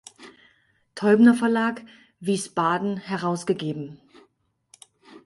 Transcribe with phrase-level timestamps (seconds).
[0.95, 1.83] Teubner Verlag,
[2.19, 3.99] Wiesbaden" herausgegeben.